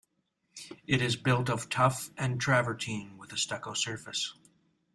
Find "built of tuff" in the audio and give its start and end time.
1.15-2.09